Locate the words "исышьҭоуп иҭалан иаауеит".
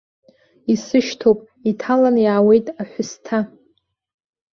0.73-2.67